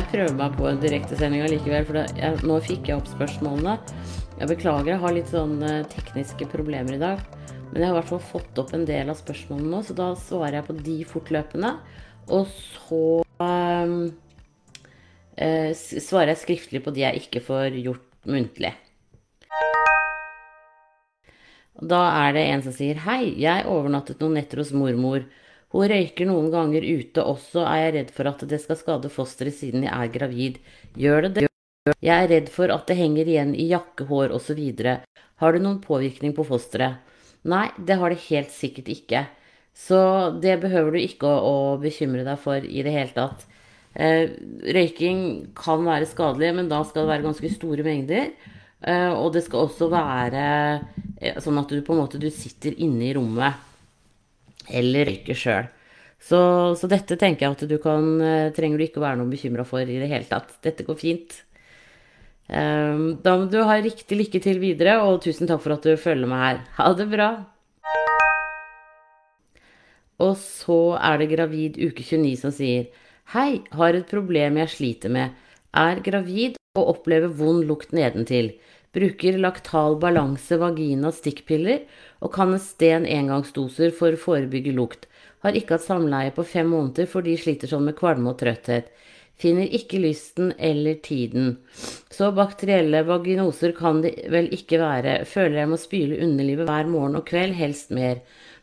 [0.00, 3.74] Jeg prøver meg på en direktesending allikevel, for jeg, nå fikk jeg opp spørsmålene.
[4.38, 7.20] Jeg beklager, jeg har litt sånn eh, tekniske problemer i dag.
[7.66, 10.06] Men jeg har i hvert fall fått opp en del av spørsmålene nå, så da
[10.16, 11.74] svarer jeg på de fortløpende.
[12.32, 13.02] Og så
[13.44, 13.92] um,
[15.36, 18.72] eh, svarer jeg skriftlig på de jeg ikke får gjort muntlig.
[21.92, 25.28] Da er det en som sier Hei, jeg overnattet noen netter hos mormor.
[25.70, 29.54] Hun røyker noen ganger ute også, er jeg redd for at det skal skade fosteret
[29.54, 30.58] siden jeg er gravid.
[30.98, 31.46] Gjør det det?
[32.02, 34.58] Jeg er redd for at det henger igjen i jakkehår osv.
[35.40, 36.98] Har det noen påvirkning på fosteret?
[37.46, 39.22] Nei, det har det helt sikkert ikke.
[39.70, 40.00] Så
[40.42, 43.46] det behøver du ikke å, å bekymre deg for i det hele tatt.
[43.94, 44.26] Eh,
[44.74, 45.22] røyking
[45.56, 48.34] kan være skadelig, men da skal det være ganske store mengder.
[48.82, 50.44] Eh, og det skal også være
[51.22, 53.69] eh, sånn at du på en måte sitter inne i rommet
[54.72, 55.68] eller røyker sjøl.
[56.20, 56.38] Så,
[56.76, 59.80] så dette tenker jeg at du kan eh, trenger du ikke være noe bekymra for
[59.80, 60.52] i det hele tatt.
[60.64, 61.38] Dette går fint.
[62.50, 65.94] Eh, Da må du ha riktig lykke til videre, og tusen takk for at du
[65.96, 66.60] følger med her.
[66.76, 67.30] Ha det bra.
[70.20, 72.90] Og så er det gravid uke 29 som sier
[73.32, 75.30] Hei, har et problem jeg sliter med.
[75.72, 78.52] Er gravid og opplever vond lukt nedentil.
[78.96, 81.84] Bruker laktal balanse vagina stikkpiller
[82.18, 85.06] og kan sten engangsdoser for å forebygge lukt.
[85.44, 88.90] Har ikke hatt samleie på fem måneder fordi sliter sånn med kvalme og trøtthet.
[89.40, 91.54] Finner ikke lysten eller tiden.
[92.12, 95.20] Så bakterielle vaginoser kan det vel ikke være.
[95.24, 98.20] Føler jeg må spyle underlivet hver morgen og kveld, helst mer.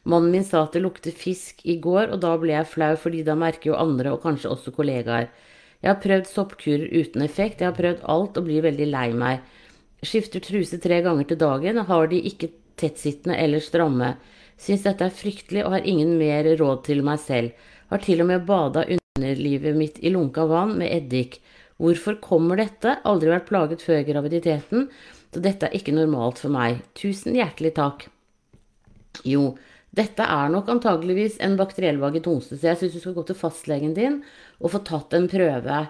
[0.08, 3.24] Mannen min sa at det lukter fisk i går, og da ble jeg flau, fordi
[3.26, 5.32] da merker jo andre, og kanskje også kollegaer.
[5.82, 9.42] Jeg har prøvd soppkurer uten effekt, jeg har prøvd alt og blir veldig lei meg.
[10.06, 14.14] Skifter truse tre ganger til dagen, har de ikke tettsittende eller stramme.
[14.62, 17.54] Syns dette er fryktelig og har ingen mer råd til meg selv.
[17.90, 21.40] Har til og med bada underlivet mitt i lunka vann med eddik.
[21.82, 22.98] Hvorfor kommer dette?
[23.06, 24.88] Aldri vært plaget før graviditeten,
[25.34, 26.82] så dette er ikke normalt for meg.
[26.98, 28.08] Tusen hjertelig takk.
[29.26, 29.52] Jo,
[29.98, 33.96] dette er nok antageligvis en bakteriell vagitonse, så jeg syns du skal gå til fastlegen
[33.98, 34.20] din
[34.62, 35.86] og få tatt en prøve.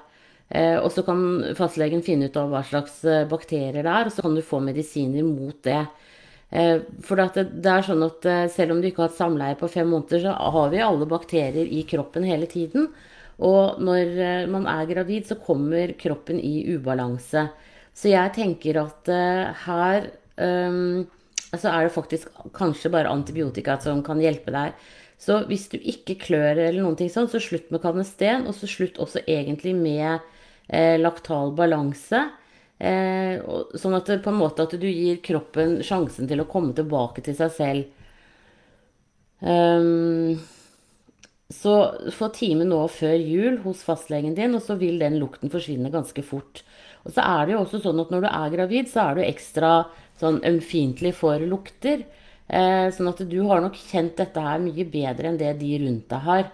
[0.50, 1.20] Eh, og så kan
[1.58, 4.62] fastlegen finne ut av hva slags eh, bakterier det er, og så kan du få
[4.64, 5.82] medisiner mot det.
[6.56, 9.70] Eh, for det, det er sånn at selv om du ikke har hatt samleie på
[9.72, 12.92] fem måneder, så har vi alle bakterier i kroppen hele tiden.
[13.38, 17.44] Og når man er gravid, så kommer kroppen i ubalanse.
[17.94, 19.12] Så jeg tenker at
[19.68, 20.08] her
[20.42, 21.04] um,
[21.52, 24.74] så er det faktisk kanskje bare antibiotika som kan hjelpe deg.
[25.22, 28.70] Så hvis du ikke klør eller noen ting sånn, så slutt med kanesten, og så
[28.70, 30.26] slutt også egentlig med
[31.00, 32.26] laktal balanse.
[32.78, 33.40] Eh,
[33.80, 37.38] sånn at på en måte at du gir kroppen sjansen til å komme tilbake til
[37.38, 37.88] seg selv.
[39.42, 40.38] Ehm,
[41.50, 41.74] så
[42.12, 46.24] få time nå før jul hos fastlegen din, og så vil den lukten forsvinne ganske
[46.26, 46.64] fort.
[47.06, 49.24] Og så er det jo også sånn at når du er gravid, så er du
[49.24, 49.72] ekstra
[50.20, 52.04] sånn ømfintlig for lukter.
[52.48, 56.10] Eh, sånn at du har nok kjent dette her mye bedre enn det de rundt
[56.12, 56.50] deg har.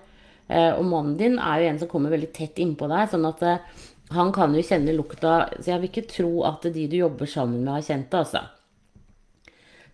[0.48, 3.44] Eh, og mannen din er jo en som kommer veldig tett innpå deg, sånn at
[3.48, 3.82] eh,
[4.14, 7.64] han kan jo kjenne lukta Så jeg vil ikke tro at de du jobber sammen
[7.64, 8.44] med, har kjent det, altså.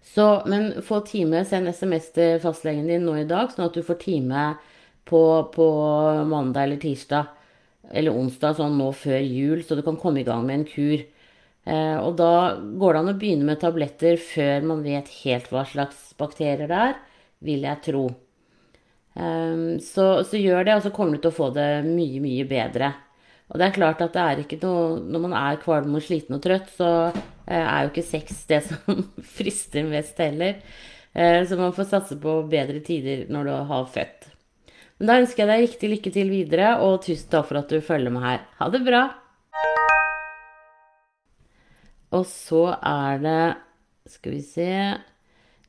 [0.09, 3.84] Så, men få time, send SMS til fastlegen din nå i dag, sånn at du
[3.85, 4.46] får time
[5.09, 5.22] på,
[5.53, 5.68] på
[6.30, 7.35] mandag eller tirsdag
[7.90, 11.03] eller onsdag sånn nå før jul, så du kan komme i gang med en kur.
[11.66, 15.66] Eh, og da går det an å begynne med tabletter før man vet helt hva
[15.68, 16.97] slags bakterier det er,
[17.46, 18.06] vil jeg tro.
[19.18, 22.47] Eh, så, så gjør det, og så kommer du til å få det mye, mye
[22.50, 22.94] bedre.
[23.49, 26.37] Og det er klart at det er ikke noe Når man er kvalm og sliten
[26.37, 29.05] og trøtt, så eh, er jo ikke sex det som
[29.37, 30.59] frister mest heller.
[31.13, 34.29] Eh, så man får satse på bedre tider når du har født.
[34.99, 37.79] Men da ønsker jeg deg riktig lykke til videre, og tusen takk for at du
[37.81, 38.43] følger med her.
[38.59, 39.03] Ha det bra!
[42.13, 43.41] Og så er det
[44.09, 44.69] Skal vi se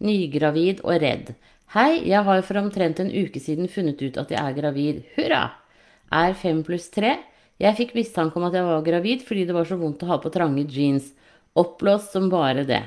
[0.01, 1.35] Nygravid og redd.
[1.75, 5.03] Hei, jeg har for omtrent en uke siden funnet ut at jeg er gravid.
[5.15, 5.43] Hurra!
[6.11, 7.19] Er fem pluss tre.
[7.61, 10.17] Jeg fikk mistanke om at jeg var gravid fordi det var så vondt å ha
[10.23, 11.11] på trange jeans.
[11.61, 12.83] Oppblåst som bare det.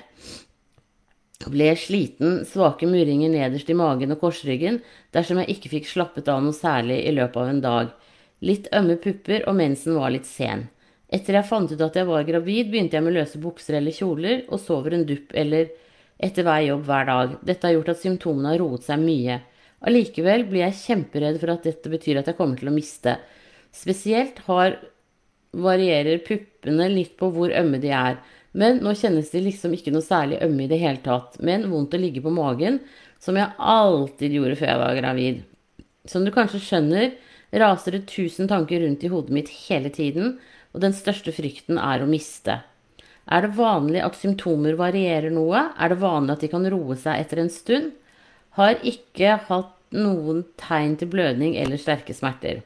[1.44, 4.80] Ble sliten, svake murringer nederst i magen og korsryggen
[5.14, 7.92] dersom jeg ikke fikk slappet av noe særlig i løpet av en dag.
[8.44, 10.66] Litt ømme pupper, og mensen var litt sen.
[11.14, 14.42] Etter jeg fant ut at jeg var gravid, begynte jeg med løse bukser eller kjoler,
[14.50, 15.70] og sover en dupp eller
[16.18, 17.38] etter hver jobb hver dag.
[17.46, 19.38] Dette har gjort at symptomene har roet seg mye.
[19.84, 23.18] Allikevel blir jeg kjemperedd for at dette betyr at jeg kommer til å miste.
[23.74, 24.78] Spesielt har
[25.54, 28.18] varierer puppene litt på hvor ømme de er.
[28.54, 31.40] Men nå kjennes de liksom ikke noe særlig ømme i det hele tatt.
[31.42, 32.80] Men vondt å ligge på magen,
[33.22, 35.40] som jeg alltid gjorde før jeg var gravid.
[36.10, 37.14] Som du kanskje skjønner,
[37.64, 40.38] raser det tusen tanker rundt i hodet mitt hele tiden,
[40.74, 42.60] og den største frykten er å miste.
[43.32, 45.70] Er det vanlig at symptomer varierer noe?
[45.80, 47.94] Er det vanlig at de kan roe seg etter en stund?
[48.58, 52.62] Har ikke hatt noen tegn til blødning eller sterke smerter.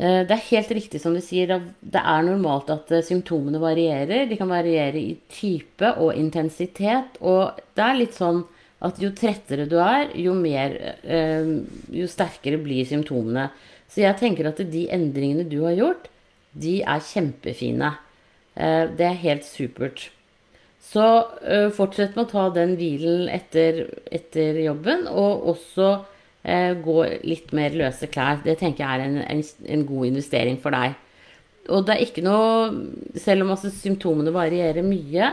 [0.00, 4.26] Eh, det er helt riktig som du sier, det er normalt at eh, symptomene varierer.
[4.30, 7.18] De kan variere i type og intensitet.
[7.20, 8.42] Og det er litt sånn
[8.82, 10.74] at jo trettere du er, jo, mer,
[11.04, 11.52] eh,
[11.94, 13.50] jo sterkere blir symptomene.
[13.92, 16.08] Så jeg tenker at de endringene du har gjort,
[16.52, 17.92] de er kjempefine.
[18.52, 20.10] Det er helt supert.
[20.84, 21.04] Så
[21.76, 25.90] fortsett med å ta den hvilen etter, etter jobben, og også
[26.42, 28.40] gå litt mer løse klær.
[28.42, 30.96] Det tenker jeg er en, en, en, god investering for deg.
[31.70, 32.72] Og det er ikke noe
[33.22, 35.28] Selv om altså symptomene varierer mye,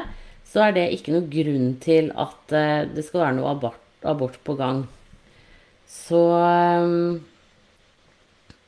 [0.50, 4.38] så er det ikke noe grunn til at eh, det skal være noe abort, abort
[4.46, 4.84] på gang.
[5.90, 6.94] Så eh,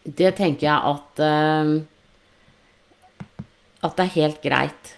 [0.06, 1.74] det tenker jeg at eh,
[3.82, 4.94] At det er helt greit.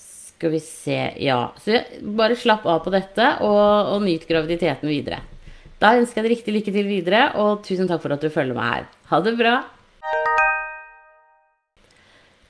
[0.00, 1.52] Skal vi se Ja.
[1.60, 1.82] Så
[2.16, 5.20] bare slapp av på dette, og, og nyt graviditeten videre.
[5.82, 8.56] Da ønsker jeg deg riktig lykke til videre, og tusen takk for at du følger
[8.56, 8.86] meg her.
[9.10, 9.54] Ha det bra!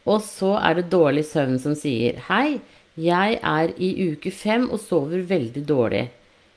[0.05, 2.61] Og så er det dårlig søvn som sier Hei,
[3.01, 6.05] jeg er i uke fem og sover veldig dårlig.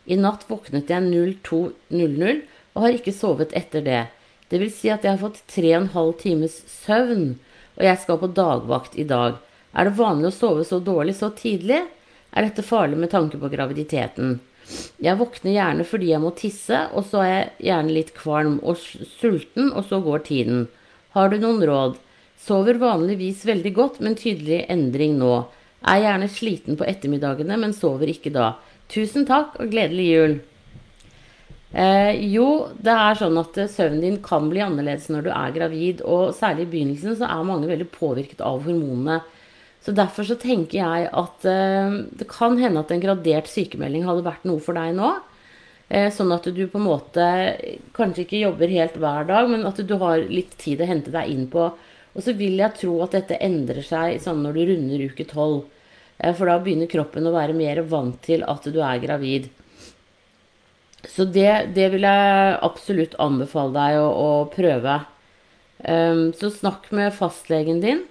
[0.07, 2.43] I natt våknet jeg 02.00
[2.75, 4.03] og har ikke sovet etter det.
[4.51, 7.39] Det vil si at jeg har fått tre og en halv times søvn,
[7.79, 9.39] og jeg skal på dagvakt i dag.
[9.73, 11.81] Er det vanlig å sove så dårlig så tidlig?
[12.31, 14.37] Er dette farlig med tanke på graviditeten?
[15.03, 18.79] Jeg våkner gjerne fordi jeg må tisse, og så er jeg gjerne litt kvalm og
[18.79, 20.65] sulten, og så går tiden.
[21.15, 21.95] Har du noen råd?
[22.47, 25.47] Sover vanligvis veldig godt, men tydelig endring nå.
[25.87, 28.51] Er gjerne sliten på ettermiddagene, men sover ikke da.
[28.91, 30.37] Tusen takk og gledelig jul.
[31.77, 35.55] Eh, jo, det er sånn at eh, søvnen din kan bli annerledes når du er
[35.55, 39.19] gravid, og særlig i begynnelsen så er mange veldig påvirket av hormonene.
[39.87, 44.25] Så derfor så tenker jeg at eh, det kan hende at en gradert sykemelding hadde
[44.25, 45.13] vært noe for deg nå.
[45.87, 47.27] Eh, sånn at du på en måte
[47.95, 51.31] kanskje ikke jobber helt hver dag, men at du har litt tid å hente deg
[51.31, 51.69] inn på.
[51.71, 55.61] Og så vil jeg tro at dette endrer seg sånn når du runder uke tolv.
[56.17, 59.47] Eh, for da begynner kroppen å være mer vant til at du er gravid.
[61.07, 64.99] Så det, det vil jeg absolutt anbefale deg å, å prøve.
[65.79, 68.03] Um, så snakk med fastlegen din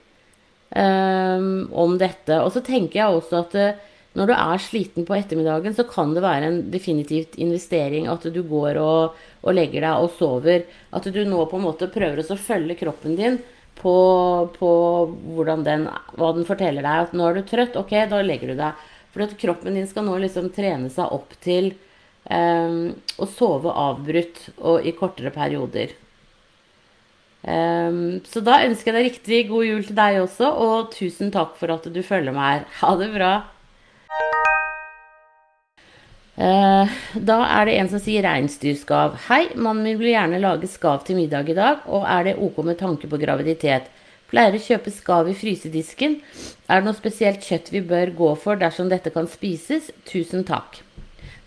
[0.77, 2.39] um, om dette.
[2.43, 3.85] Og så tenker jeg også at uh,
[4.17, 8.41] når du er sliten på ettermiddagen, så kan det være en definitivt investering at du
[8.49, 10.65] går og, og legger deg og sover.
[10.97, 13.37] At du nå på en måte prøver å følge kroppen din
[13.77, 13.97] på,
[14.57, 14.71] på
[15.67, 17.09] den, hva den forteller deg.
[17.11, 18.87] At nå er du trøtt, ok, da legger du deg.
[19.13, 21.75] For at kroppen din skal nå liksom trene seg opp til
[22.31, 25.93] um, å sove avbrutt og i kortere perioder.
[27.47, 31.55] Um, så da ønsker jeg deg riktig god jul til deg også, og tusen takk
[31.61, 32.65] for at du følger meg her.
[32.81, 33.35] Ha det bra.
[36.37, 39.15] Uh, da er det en som sier reinsdyrskav.
[39.29, 42.59] Hei, mannen min vil gjerne lage skav til middag i dag, og er det ok
[42.67, 43.87] med tanke på graviditet?
[44.27, 46.19] Pleier å kjøpe skav i frysedisken.
[46.67, 49.93] Er det noe spesielt kjøtt vi bør gå for dersom dette kan spises?
[50.11, 50.81] Tusen takk.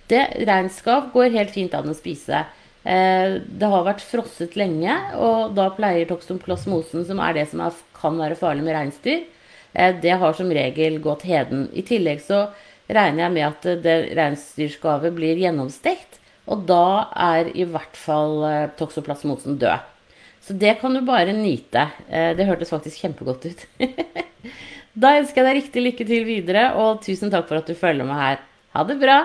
[0.09, 2.45] Det Reinskav går helt fint an å spise.
[2.89, 7.75] Eh, det har vært frosset lenge, og da pleier toxoplasmosen, som er det som er,
[7.99, 9.27] kan være farlig med reinsdyr,
[9.75, 11.67] eh, det har som regel gått heden.
[11.69, 12.47] I tillegg så
[12.89, 16.17] regner jeg med at det reinsdyrskavet blir gjennomstekt,
[16.49, 19.85] og da er i hvert fall eh, toksoplasmosen død.
[20.41, 21.83] Så det kan du bare nyte.
[22.07, 23.65] Det hørtes faktisk kjempegodt ut.
[25.03, 28.07] da ønsker jeg deg riktig lykke til videre, og tusen takk for at du følger
[28.07, 28.41] med her.
[28.73, 29.19] Ha det bra!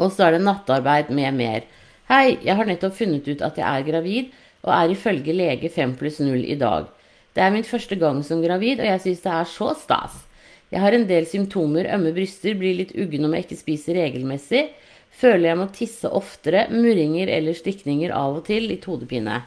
[0.00, 1.66] Og så er det nattarbeid med mer.
[2.10, 4.32] Hei, jeg har nettopp funnet ut at jeg er gravid,
[4.64, 6.88] og er ifølge lege 5 pluss 0 i dag.
[7.34, 10.20] Det er min første gang som gravid, og jeg syns det er så stas.
[10.72, 14.64] Jeg har en del symptomer, ømme bryster, blir litt uggen om jeg ikke spiser regelmessig,
[15.14, 19.42] føler jeg må tisse oftere, murringer eller stikninger av og til, litt hodepine.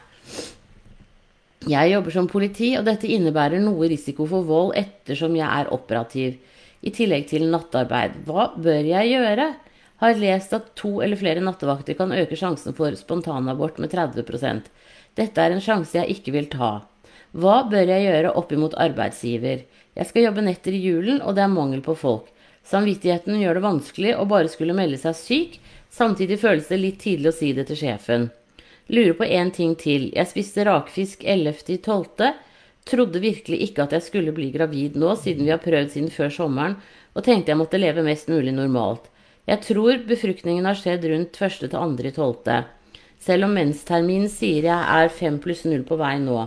[1.68, 6.38] Jeg jobber som politi, og dette innebærer noe risiko for vold ettersom jeg er operativ,
[6.80, 8.20] i tillegg til nattarbeid.
[8.24, 9.48] Hva bør jeg gjøre?
[9.98, 14.70] Har lest at to eller flere nattevakter kan øke sjansen for spontanabort med 30%
[15.18, 16.72] Dette er en sjanse jeg ikke vil ta.
[17.34, 19.64] Hva bør jeg gjøre oppimot arbeidsgiver?
[19.98, 22.28] Jeg skal jobbe netter i julen, og det er mangel på folk.
[22.68, 25.58] Samvittigheten gjør det vanskelig å bare skulle melde seg syk,
[25.90, 28.28] samtidig føles det litt tidlig å si det til sjefen.
[28.88, 30.08] Lurer på én ting til.
[30.14, 32.30] Jeg spiste rakfisk 11.12.
[32.88, 36.32] Trodde virkelig ikke at jeg skulle bli gravid nå, siden vi har prøvd siden før
[36.32, 36.78] sommeren,
[37.12, 39.10] og tenkte jeg måtte leve mest mulig normalt.
[39.48, 42.58] Jeg tror befruktningen har skjedd rundt første til andre i tolvte.
[43.16, 46.42] Selv om mensterminen sier jeg er 5 pluss 0 på vei nå.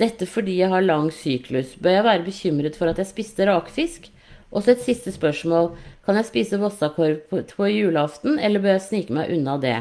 [0.00, 1.74] Dette fordi jeg har lang syklus.
[1.76, 4.08] Bør jeg være bekymret for at jeg spiste rakfisk?
[4.50, 5.74] Og så et siste spørsmål.
[6.06, 9.76] Kan jeg spise vossakorv på, på julaften, eller bør jeg snike meg unna det?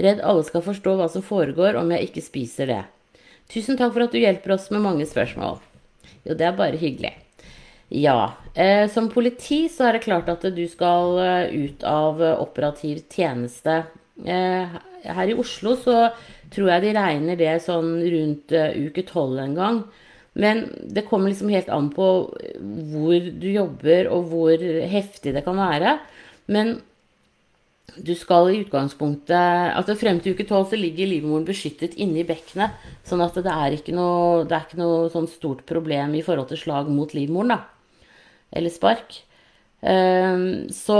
[0.00, 2.80] Redd alle skal forstå hva som foregår om jeg ikke spiser det.
[3.52, 5.60] Tusen takk for at du hjelper oss med mange spørsmål.
[6.24, 7.12] Jo, det er bare hyggelig.
[7.92, 8.32] Ja.
[8.54, 13.82] Eh, som politi så er det klart at du skal eh, ut av operativ tjeneste.
[14.24, 16.06] Eh, her i Oslo så
[16.52, 19.82] tror jeg de regner det sånn rundt uh, uke tolv en gang.
[20.38, 22.08] Men det kommer liksom helt an på
[22.92, 25.96] hvor du jobber, og hvor heftig det kan være.
[26.52, 26.76] Men
[27.92, 32.78] du skal i utgangspunktet altså Frem til uke tolv ligger livmoren beskyttet inne i bekkenet.
[33.08, 36.52] Sånn at det er ikke noe, det er ikke noe sånn stort problem i forhold
[36.52, 37.60] til slag mot livmoren, da.
[38.52, 39.22] Eller spark.
[39.82, 40.98] Ehm, så,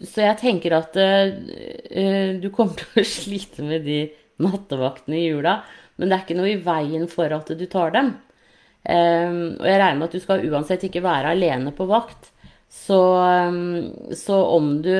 [0.00, 4.00] så, jeg tenker at uh, du kommer til å slite med de
[4.42, 5.58] nattevaktene i jula,
[5.98, 8.14] men det er ikke noe i veien for at du tar dem.
[8.88, 12.30] Um, og jeg regner med at du skal uansett ikke være alene på vakt.
[12.72, 14.94] Så, um, så, om du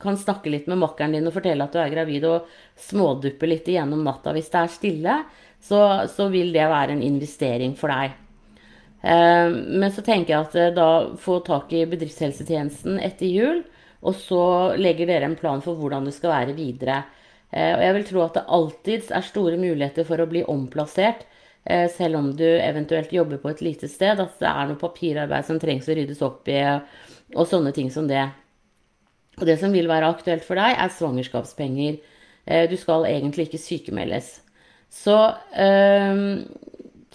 [0.00, 2.50] kan snakke litt med makkeren din og fortelle at du er gravid, og
[2.88, 5.16] småduppe litt igjennom natta hvis det er stille,
[5.64, 8.18] så, så vil det være en investering for deg.
[9.04, 10.88] Eh, men så tenker jeg at eh, da
[11.20, 13.60] få tak i bedriftshelsetjenesten etter jul,
[14.04, 14.44] og så
[14.80, 17.02] legger dere en plan for hvordan det skal være videre.
[17.50, 21.28] Eh, og jeg vil tro at det alltid er store muligheter for å bli omplassert,
[21.64, 24.18] selv om du eventuelt jobber på et lite sted.
[24.20, 26.58] At det er noe papirarbeid som trengs å ryddes opp i,
[27.32, 28.20] og sånne ting som det.
[29.38, 31.96] Og det som vil være aktuelt for deg, er svangerskapspenger.
[32.68, 34.28] Du skal egentlig ikke sykemeldes.
[34.92, 35.16] Så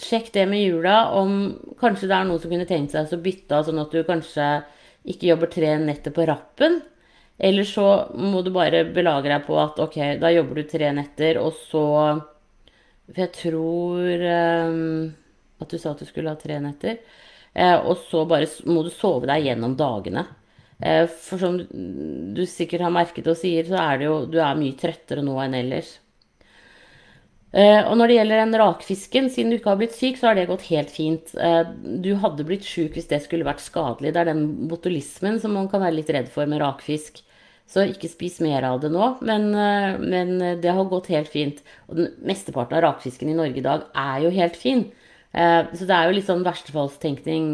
[0.00, 3.56] sjekk det med jula, om kanskje det er noen som kunne tenkt seg å bytte
[3.56, 4.48] av, sånn at du kanskje
[5.10, 6.80] ikke jobber tre netter på rappen.
[7.40, 7.86] Eller så
[8.20, 11.86] må du bare belage deg på at ok, da jobber du tre netter, og så
[13.10, 14.20] For jeg tror
[14.70, 15.08] um,
[15.58, 17.00] at du sa at du skulle ha tre netter.
[17.52, 20.22] Eh, og så bare må du sove deg gjennom dagene.
[20.78, 24.54] Eh, for som du sikkert har merket og sier, så er det jo Du er
[24.58, 25.96] mye trøttere nå enn ellers.
[27.50, 30.36] Uh, og når det gjelder den rakfisken, siden du ikke har blitt syk, så har
[30.38, 31.32] det gått helt fint.
[31.34, 31.66] Uh,
[32.02, 34.12] du hadde blitt syk hvis det skulle vært skadelig.
[34.14, 37.18] Det er den botulismen som man kan være litt redd for med rakfisk.
[37.70, 39.16] Så ikke spis mer av det nå.
[39.26, 41.58] Men, uh, men det har gått helt fint.
[41.90, 44.90] Og den mesteparten av rakfisken i Norge i dag er jo helt fin.
[45.30, 47.44] så det er jo litt sånn verstefallstenkning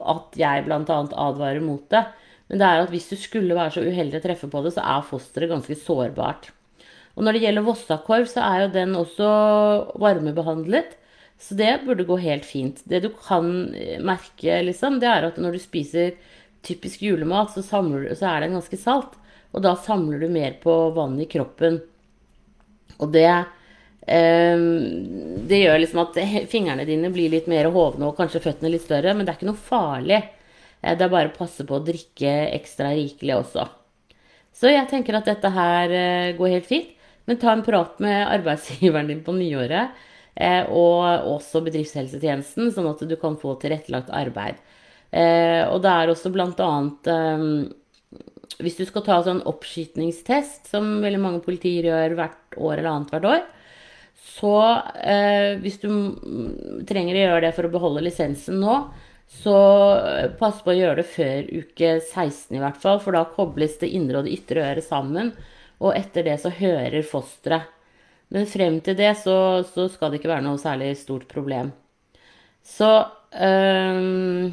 [0.00, 0.78] at jeg bl.a.
[0.80, 2.06] advarer mot det.
[2.48, 4.84] Men det er at hvis du skulle være så uheldig å treffe på det, så
[4.84, 6.48] er fosteret ganske sårbart.
[7.18, 9.28] Og når det gjelder Vossakorv, så er jo den også
[9.98, 10.94] varmebehandlet.
[11.38, 12.78] Så det burde gå helt fint.
[12.86, 16.14] Det du kan eh, merke, liksom, det er at når du spiser
[16.66, 19.16] typisk julemat, så, samler, så er den ganske salt.
[19.50, 21.80] Og da samler du mer på vann i kroppen.
[22.98, 24.66] Og det eh,
[25.50, 26.18] Det gjør liksom at
[26.50, 29.50] fingrene dine blir litt mer hovne, og kanskje føttene litt større, men det er ikke
[29.50, 30.20] noe farlig.
[30.82, 33.66] Eh, det er bare å passe på å drikke ekstra rikelig også.
[34.58, 36.94] Så jeg tenker at dette her eh, går helt fint.
[37.28, 39.96] Men ta en prat med arbeidsgiveren din på nyåret,
[40.34, 44.62] eh, og også bedriftshelsetjenesten, sånn at du kan få tilrettelagt arbeid.
[45.12, 47.44] Eh, og det er også blant annet eh,
[48.60, 53.12] Hvis du skal ta sånn oppskytningstest, som veldig mange politier gjør hvert år eller annet
[53.12, 53.44] hvert år,
[54.18, 54.54] så
[55.62, 55.88] hvis du
[56.88, 58.74] trenger å gjøre det for å beholde lisensen nå,
[59.30, 59.54] så
[60.40, 63.92] pass på å gjøre det før uke 16 i hvert fall, for da kobles det
[63.94, 65.32] indre og det ytre øret sammen.
[65.78, 67.74] Og etter det så hører fosteret.
[68.34, 71.70] Men frem til det så, så, skal det ikke være noe særlig stort problem.
[72.60, 72.90] Så
[73.32, 74.50] øh,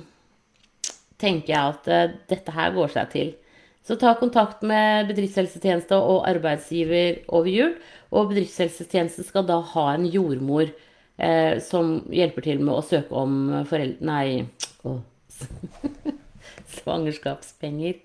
[1.20, 3.34] tenker jeg at øh, dette her går seg til.
[3.86, 7.76] Så ta kontakt med bedriftshelsetjeneste og arbeidsgiver over jul.
[8.16, 13.38] Og bedriftshelsetjenesten skal da ha en jordmor eh, som hjelper til med å søke om
[13.70, 14.08] foreldre...
[14.08, 14.48] Nei
[14.88, 14.98] å,
[16.78, 18.02] Svangerskapspenger.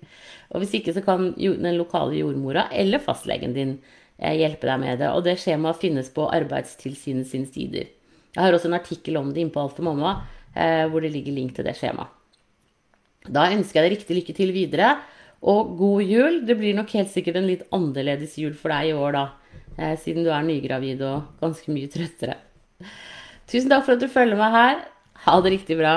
[0.51, 3.75] Og hvis ikke, så kan den lokale jordmora eller fastlegen din
[4.17, 5.11] eh, hjelpe deg med det.
[5.11, 7.91] Og det skjemaet finnes på Arbeidstilsynet sine sider.
[8.31, 10.21] Jeg har også en artikkel om det innpå Alt for mamma,
[10.55, 12.17] eh, hvor det ligger link til det skjemaet.
[13.21, 14.95] Da ønsker jeg deg riktig lykke til videre,
[15.45, 16.39] og god jul.
[16.45, 19.25] Det blir nok helt sikkert en litt annerledes jul for deg i år, da.
[19.77, 22.39] Eh, siden du er nygravid og ganske mye trøttere.
[23.51, 24.81] Tusen takk for at du følger meg her.
[25.25, 25.95] Ha det riktig bra.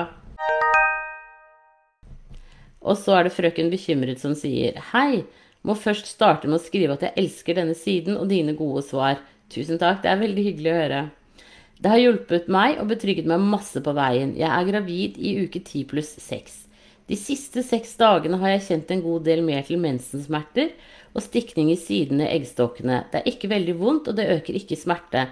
[2.85, 5.25] Og så er det frøken Bekymret som sier Hei,
[5.65, 9.23] må først starte med å skrive at jeg elsker denne siden og dine gode svar.
[9.53, 11.01] Tusen takk, det er veldig hyggelig å høre.
[11.81, 14.35] Det har hjulpet meg og betrygget meg masse på veien.
[14.39, 16.61] Jeg er gravid i uke 10 pluss 6.
[17.11, 20.71] De siste seks dagene har jeg kjent en god del mer til mensensmerter
[21.13, 23.03] og stikning i sidene i eggstokkene.
[23.13, 25.27] Det er ikke veldig vondt, og det øker ikke smerte.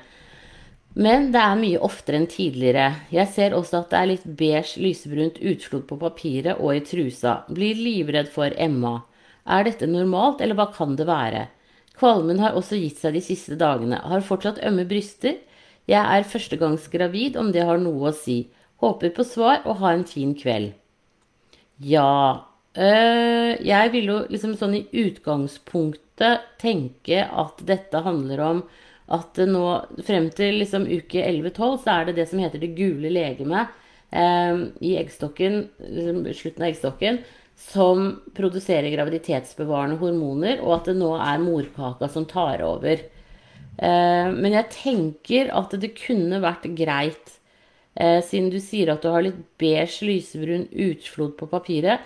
[0.94, 2.90] Men det er mye oftere enn tidligere.
[3.14, 7.38] Jeg ser også at det er litt beige, lysebrunt utslått på papiret og i trusa.
[7.48, 8.98] Blir livredd for Emma.
[9.48, 11.46] Er dette normalt, eller hva kan det være?
[11.96, 14.02] Kvalmen har også gitt seg de siste dagene.
[14.04, 15.40] Har fortsatt ømme bryster.
[15.88, 18.44] Jeg er førstegangsgravid, om det har noe å si.
[18.82, 20.74] Håper på svar og ha en fin kveld.
[21.82, 22.44] Ja.
[22.76, 28.64] Øh, jeg vil jo liksom sånn i utgangspunktet tenke at dette handler om
[29.12, 29.66] at nå
[30.06, 33.72] frem til liksom uke 11-12 så er det det som heter det gule legemet
[34.10, 37.20] eh, i eggstokken, liksom slutten av eggstokken,
[37.62, 43.04] som produserer graviditetsbevarende hormoner, og at det nå er morkaka som tar over.
[43.76, 47.38] Eh, men jeg tenker at det kunne vært greit
[47.94, 52.00] Eh, siden du sier at du har litt beige, lysebrun utflod på papiret.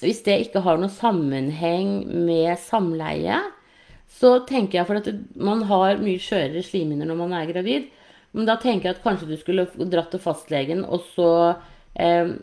[0.00, 3.38] Hvis det ikke har noe sammenheng med samleie,
[4.10, 7.88] så tenker jeg for at man har mye skjørere slimhinner når man er gravid.
[8.36, 11.30] Men da tenker jeg at kanskje du skulle dratt til fastlegen, og så
[11.98, 12.34] eh,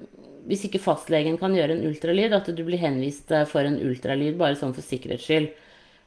[0.48, 4.38] Hvis ikke fastlegen kan gjøre en ultralyd, at du blir henvist eh, for en ultralyd,
[4.40, 5.50] bare sånn for sikkerhets skyld.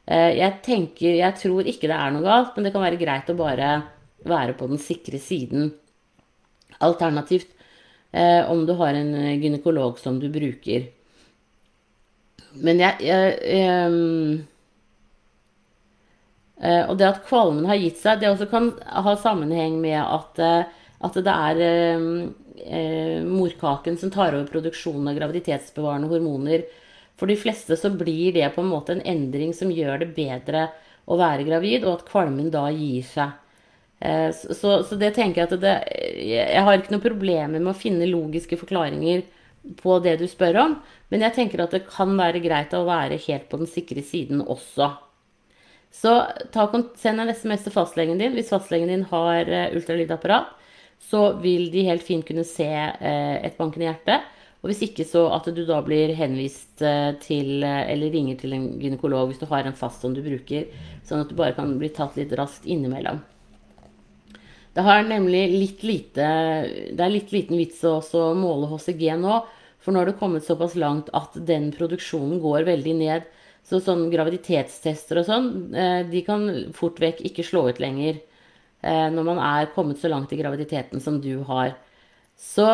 [0.09, 3.29] Eh, jeg tenker, jeg tror ikke det er noe galt, men det kan være greit
[3.29, 3.73] å bare
[4.25, 5.75] være på den sikre siden.
[6.81, 7.52] Alternativt
[8.12, 10.88] eh, om du har en eh, gynekolog som du bruker.
[12.64, 14.40] Men jeg, jeg jeg eh,
[16.61, 20.69] Og det at kvalmen har gitt seg, det også kan ha sammenheng med at, eh,
[21.00, 26.67] at det er eh, morkaken som tar over produksjonen av graviditetsbevarende hormoner.
[27.21, 30.69] For de fleste så blir det på en måte en endring som gjør det bedre
[31.11, 33.35] å være gravid, og at kvalmen da gir seg.
[34.00, 35.75] Eh, så, så, det tenker jeg at det,
[36.25, 39.26] Jeg har ikke noen problemer med å finne logiske forklaringer
[39.81, 40.79] på det du spør om,
[41.12, 44.40] men jeg tenker at det kan være greit å være helt på den sikre siden
[44.40, 44.88] også.
[45.90, 46.14] Så
[47.00, 48.35] send en SMS til fastlegen din.
[48.37, 50.53] Hvis fastlegen din har eh, ultralydapparat,
[51.00, 54.20] så vil de helt fint kunne se eh, et bankende hjerte.
[54.61, 56.83] Og hvis ikke, så at du da blir henvist
[57.24, 60.66] til, eller ringer til en gynekolog hvis du har en fast som du bruker,
[61.09, 63.22] sånn at du bare kan bli tatt litt raskt innimellom.
[64.72, 66.26] Det har nemlig litt lite
[66.94, 67.98] Det er litt liten vits å
[68.38, 69.40] måle HCG nå.
[69.81, 73.29] For nå har det kommet såpass langt at den produksjonen går veldig ned.
[73.66, 78.20] Så sånn graviditetstester og sånn, eh, de kan fort vekk ikke slå ut lenger.
[78.83, 81.77] Eh, når man er kommet så langt i graviditeten som du har.
[82.37, 82.66] Så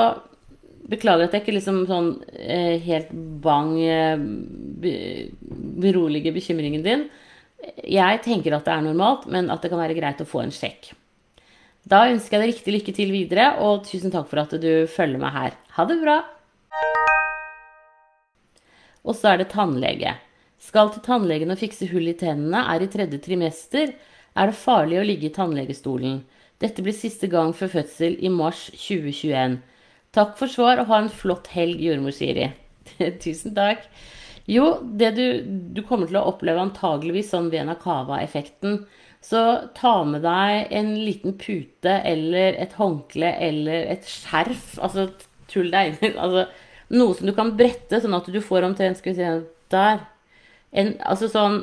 [0.87, 3.11] beklager at jeg ikke liksom sånn eh, helt
[3.43, 3.75] bang
[5.83, 7.09] beroliger bekymringen din.
[7.83, 10.55] Jeg tenker at det er normalt, men at det kan være greit å få en
[10.55, 10.93] sjekk.
[11.87, 15.23] Da ønsker jeg deg riktig lykke til videre, og tusen takk for at du følger
[15.23, 15.59] meg her.
[15.77, 16.17] Ha det bra!
[19.07, 20.17] Og så er det tannlege.
[20.67, 23.95] Skal til tannlegen og fikse hull i tennene, er i tredje trimester,
[24.37, 26.21] er det farlig å ligge i tannlegestolen.
[26.63, 29.59] Dette blir siste gang før fødsel i mars 2021.
[30.17, 32.49] Takk for svar, og ha en flott helg, jordmor Siri.
[33.23, 33.85] Tusen takk.
[34.47, 35.27] Jo, det du,
[35.75, 38.85] du kommer til å oppleve antageligvis sånn Vena Cava-effekten.
[39.27, 39.43] Så
[39.75, 44.77] ta med deg en liten pute eller et håndkle eller et skjerf.
[44.79, 45.09] Altså
[45.51, 46.47] tull deg inn altså,
[46.95, 49.31] Noe som du kan brette, sånn at du får omtrent Skal vi se
[49.75, 50.05] Der.
[50.73, 51.63] En, altså sånn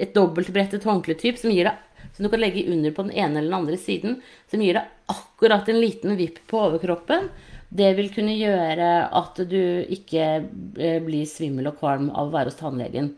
[0.00, 1.52] et dobbeltbrettet håndkletyp som
[2.20, 4.18] som du kan legge under på den ene eller den andre siden,
[4.50, 7.30] som gir deg akkurat en liten vipp på overkroppen.
[7.70, 10.24] Det vil kunne gjøre at du ikke
[10.76, 13.12] eh, blir svimmel og kvalm av å være hos tannlegen.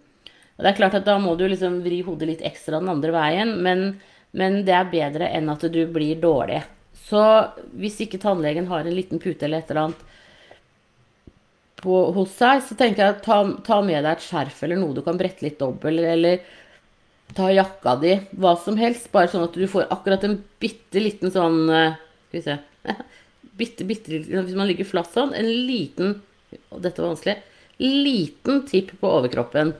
[0.54, 3.14] Og det er klart at da må du liksom vri hodet litt ekstra den andre
[3.16, 3.96] veien, men,
[4.36, 6.60] men det er bedre enn at du blir dårlig.
[7.08, 7.24] Så
[7.80, 10.04] hvis ikke tannlegen har en liten pute eller et eller annet
[11.82, 15.02] på, hos seg, så tenker jeg ta, ta med deg et skjerf eller noe du
[15.04, 16.42] kan brette litt dobbel, eller
[17.36, 21.32] ta jakka di, hva som helst, bare sånn at du får akkurat en bitte liten
[21.32, 22.58] sånn eh, Skal vi se
[23.62, 26.20] bitte, bitte, Hvis man ligger flatt sånn, en liten
[26.52, 27.38] Dette var vanskelig.
[27.80, 29.72] Liten tipp på overkroppen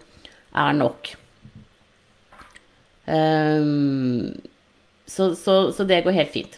[0.56, 1.10] er nok.
[3.04, 4.32] Um,
[5.04, 6.56] så, så, så, det går helt fint.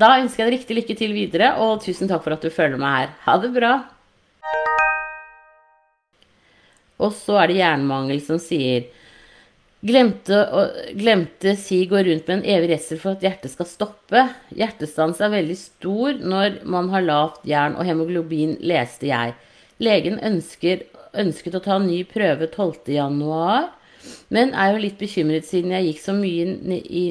[0.00, 2.80] Da ønsker jeg deg riktig lykke til videre, og tusen takk for at du følger
[2.80, 3.12] meg her.
[3.26, 3.74] Ha det bra.
[7.04, 8.86] Og så er det jernmangel som sier
[9.84, 10.38] Glemte,
[10.96, 14.22] glemte si går rundt med en evig redsel for at hjertet skal stoppe.
[14.56, 19.34] Hjertestans er veldig stor når man har lavt jern og hemoglobin, leste jeg.
[19.84, 20.86] Legen ønsker
[21.20, 23.68] ønsket å ta en ny prøve 12.1,
[24.34, 27.04] men er jo litt bekymret siden jeg gikk så mye, i,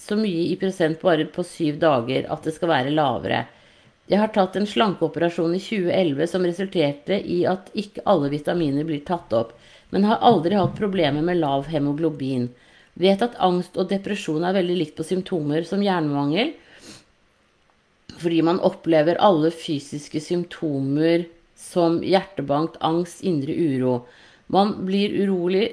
[0.00, 3.44] så mye i prosent bare på syv dager at det skal være lavere.
[4.08, 9.02] Jeg har tatt en slankeoperasjon i 2011 som resulterte i at ikke alle vitaminer blir
[9.04, 9.50] tatt opp,
[9.92, 12.46] men har aldri hatt problemer med lav hemoglobin.
[12.96, 16.54] Vet at angst og depresjon er veldig likt på symptomer som hjernemangel,
[18.18, 24.00] fordi man opplever alle fysiske symptomer som hjertebank, angst, indre uro.
[24.48, 25.68] Man blir urolig,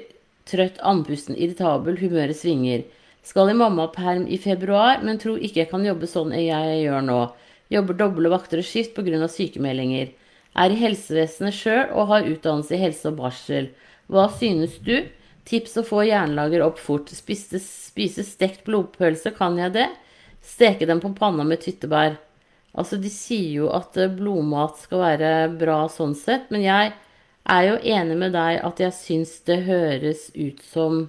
[0.46, 2.84] trøtt, andpusten, irritabel, humøret svinger.
[3.26, 7.20] Skal i mammaperm i februar, men tror ikke jeg kan jobbe sånn jeg gjør nå.
[7.72, 9.26] Jobber doble vakter og skift pga.
[9.28, 10.12] sykemeldinger.
[10.56, 13.70] Er i helsevesenet sjøl og har utdannelse i helse og barsel.
[14.08, 15.08] Hva synes du?
[15.46, 17.10] Tips å få jernlager opp fort.
[17.14, 19.88] Spiste, spise stekt blodpølse, kan jeg det?
[20.42, 22.16] Steke dem på panna med tyttebær.
[22.76, 26.92] Altså, de sier jo at blodmat skal være bra sånn sett, men jeg
[27.46, 31.06] er jo enig med deg at jeg syns det høres ut som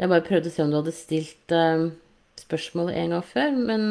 [0.00, 1.92] Jeg bare prøvde å se om du hadde stilt uh,
[2.40, 3.82] spørsmålet en gang før, men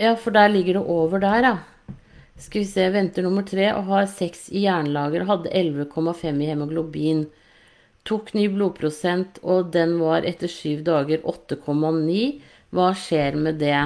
[0.00, 1.56] Ja, for der ligger det over der, ja.
[2.40, 5.26] Skal vi se, venter nummer tre og har seks i jernlager.
[5.28, 7.26] Hadde 11,5 i hemoglobin.
[8.08, 12.40] Tok ny blodprosent, og den var etter syv dager 8,9.
[12.72, 13.76] Hva skjer med det?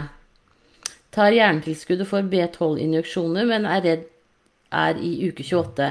[1.15, 4.07] Tar jerntilskuddet for B12-injeksjoner, men er redd
[4.75, 5.91] er i uke 28.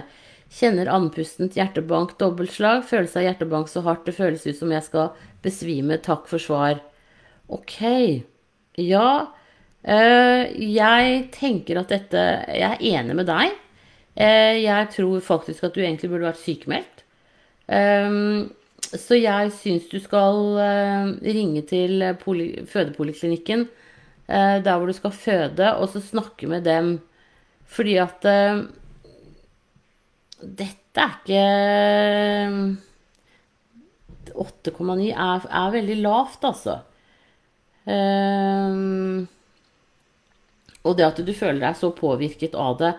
[0.54, 2.84] Kjenner andpustent hjertebank dobbeltslag.
[2.88, 6.00] Følelse av hjertebank så hardt det føles ut som jeg skal besvime.
[6.04, 6.80] Takk for svar.
[7.52, 7.80] Ok.
[8.80, 9.34] Ja.
[9.84, 12.20] Uh, jeg tenker at dette
[12.56, 13.56] Jeg er enig med deg.
[14.16, 17.04] Uh, jeg tror faktisk at du egentlig burde vært sykemeldt.
[17.68, 18.52] Um,
[18.94, 23.68] så jeg syns du skal uh, ringe til fødepoliklinikken
[24.34, 26.94] der hvor du skal føde, og så snakke med dem.
[27.68, 28.24] Fordi at
[30.40, 31.44] dette er ikke
[34.32, 36.78] 8,9 er, er, veldig lavt, altså.
[37.84, 39.28] Um,
[40.84, 42.94] og det at du føler deg så påvirket av det.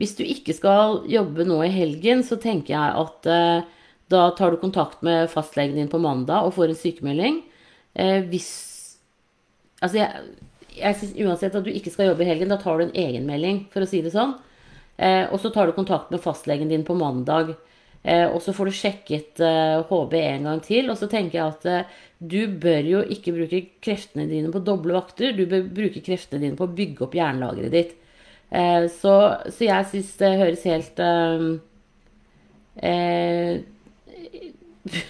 [0.00, 3.68] Hvis du ikke skal jobbe nå i helgen, så tenker jeg at eh,
[4.12, 7.40] da tar du kontakt med fastlegen din på mandag og får en sykemelding.
[7.94, 8.50] Eh, hvis
[9.80, 10.24] Altså, jeg,
[10.76, 13.62] jeg syns uansett at du ikke skal jobbe i helgen, da tar du en egenmelding,
[13.72, 14.34] for å si det sånn.
[15.00, 17.54] Eh, og så tar du kontakt med fastlegen din på mandag.
[18.00, 19.40] Og så får du sjekket
[19.90, 20.86] HB en gang til.
[20.88, 25.32] Og så tenker jeg at du bør jo ikke bruke kreftene dine på doble vakter.
[25.36, 27.94] Du bør bruke kreftene dine på å bygge opp jernlageret ditt.
[28.50, 29.14] Eh, så,
[29.46, 31.44] så, jeg syns det høres helt eh,
[32.90, 33.60] eh,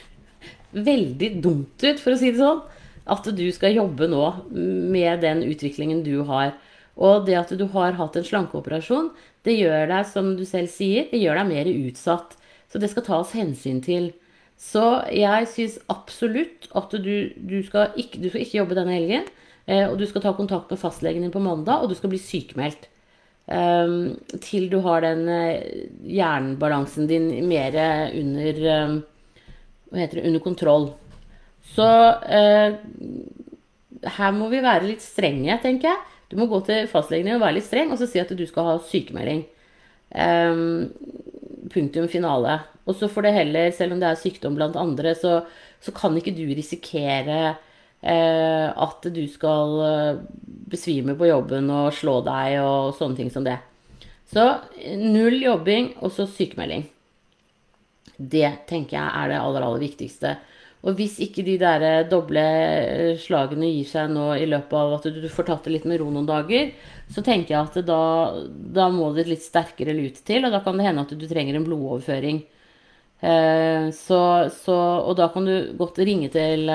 [0.90, 2.61] Veldig dumt ut, for å si det sånn.
[3.11, 6.53] At du skal jobbe nå med den utviklingen du har.
[7.00, 9.09] Og det at du har hatt en slankeoperasjon,
[9.46, 12.37] det gjør deg, som du selv sier, det gjør deg mer utsatt.
[12.70, 14.12] Så det skal tas hensyn til.
[14.61, 19.28] Så jeg syns absolutt at du, du, skal ikke, du, skal ikke, jobbe denne helgen.
[19.66, 22.20] Eh, og du skal ta kontakt med fastlegen din på mandag, og du skal bli
[22.20, 22.87] sykemeldt.
[23.50, 23.94] Eh,
[24.44, 27.78] til du har den eh, hjernebalansen din mer
[28.14, 28.98] under eh,
[29.90, 30.90] Hva heter det under kontroll.
[31.72, 31.88] Så
[32.30, 32.76] eh,
[34.20, 36.06] her må vi være litt strenge, tenker jeg.
[36.30, 38.44] Du må gå til fastlegen din og være litt streng, og så si at du
[38.46, 39.42] skal ha sykemelding.
[40.14, 40.62] Eh,
[41.72, 42.59] punktum finale.
[42.88, 45.40] Og så får det heller, selv om det er sykdom blant andre, så,
[45.83, 47.40] så kan ikke du risikere
[48.02, 50.22] eh, at du skal eh,
[50.70, 53.59] besvime på jobben og slå deg og sånne ting som det.
[54.30, 54.46] Så
[55.00, 56.87] null jobbing og så sykemelding.
[58.20, 60.37] Det tenker jeg er det aller, aller viktigste.
[60.80, 64.94] Og hvis ikke de der eh, doble eh, slagene gir seg nå i løpet av
[64.96, 66.70] at du får tatt det litt med ro noen dager,
[67.12, 68.00] så tenker jeg at da,
[68.48, 71.58] da må det litt sterkere lut til, og da kan det hende at du trenger
[71.58, 72.40] en blodoverføring.
[73.20, 74.22] Eh, så,
[74.56, 76.70] så, og da kan du godt ringe til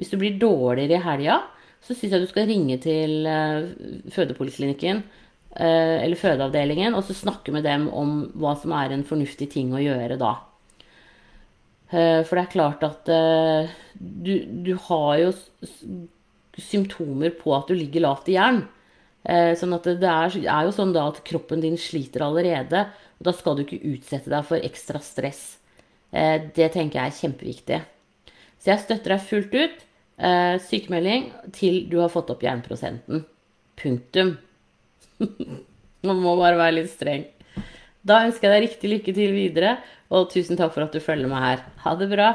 [0.00, 1.38] Hvis du blir dårligere i helga,
[1.84, 3.28] så syns jeg du skal ringe til
[4.10, 5.02] fødepoliklinikken
[5.60, 9.82] eller fødeavdelingen og så snakke med dem om hva som er en fornuftig ting å
[9.82, 10.34] gjøre da.
[11.90, 15.32] Eh, for det er klart at eh, du, du har jo
[16.60, 18.62] symptomer på at du ligger lavt i jern.
[19.26, 22.86] Eh, sånn at det er, er, jo sånn da at kroppen din sliter allerede.
[23.18, 25.58] Og da skal du ikke utsette deg for ekstra stress.
[26.10, 27.76] Det tenker jeg er kjempeviktig.
[28.58, 29.82] Så jeg støtter deg fullt ut.
[30.66, 33.22] Sykemelding til du har fått opp jernprosenten.
[33.78, 34.32] Punktum.
[36.08, 37.28] Man må bare være litt streng.
[38.00, 39.74] Da ønsker jeg deg riktig lykke til videre,
[40.08, 41.64] og tusen takk for at du følger meg her.
[41.84, 42.30] Ha det bra.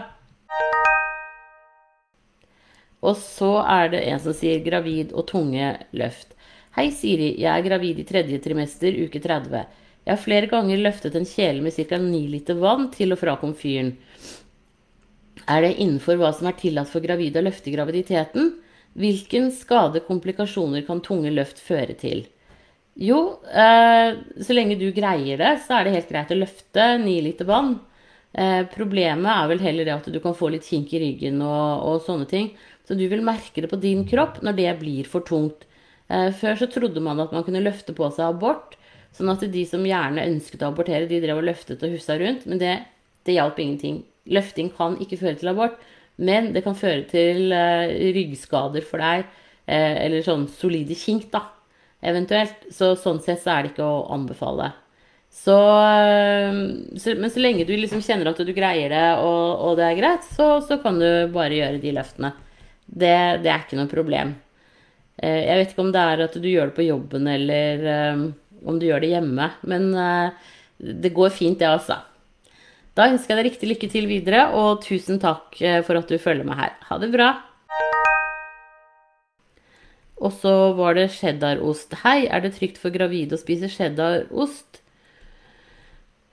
[3.06, 6.38] Og så er det en som sier 'gravid og tunge løft'.
[6.78, 7.40] Hei, Siri.
[7.40, 9.66] Jeg er gravid i tredje trimester, uke 30.
[10.06, 11.98] Jeg har flere ganger løftet en kjele med ca.
[11.98, 13.96] 9 liter vann til og fra komfyren.
[15.48, 18.54] Er det innenfor hva som er tillatt for gravide å løfte graviditeten?
[18.94, 22.26] Hvilken skade, komplikasjoner kan tunge løft føre til?
[22.96, 27.18] Jo, eh, så lenge du greier det, så er det helt greit å løfte ni
[27.26, 27.74] liter vann.
[28.32, 31.84] Eh, problemet er vel heller det at du kan få litt kink i ryggen og,
[31.84, 32.54] og, sånne ting.
[32.88, 35.66] Så du vil merke det på din kropp når det blir for tungt.
[36.08, 38.78] Eh, før så trodde man at man kunne løfte på seg abort.
[39.16, 42.48] Sånn at de som gjerne ønsket å abortere, de drev og løftet og hussa rundt.
[42.48, 42.78] Men det,
[43.28, 44.06] det hjalp ingenting.
[44.32, 45.76] Løfting kan ikke føre til abort.
[46.16, 47.52] Men det kan føre til
[48.16, 49.26] ryggskader for deg,
[49.68, 51.42] eller sånn solide kink, da,
[52.06, 52.66] eventuelt.
[52.74, 54.72] Så sånn sett så er det ikke å anbefale.
[55.36, 56.62] Så, uh,
[57.02, 60.00] så Men så lenge du liksom kjenner at du greier det, og, og det er
[60.00, 62.32] greit, så, så, kan du bare gjøre de løftene.
[62.86, 64.36] Det, det er ikke noe problem.
[65.18, 67.86] jeg vet ikke om det er at du gjør det på jobben, eller
[68.68, 69.48] om du gjør det hjemme.
[69.66, 69.88] Men
[70.78, 71.98] det går fint, det, altså.
[72.96, 76.16] Da ønsker jeg deg riktig lykke til videre, og tusen takk eh, for at du
[76.22, 76.76] følger meg her.
[76.88, 77.34] Ha det bra.
[80.24, 81.98] Og så var det cheddarost.
[82.06, 84.80] Hei, er det trygt for gravide å spise cheddarost?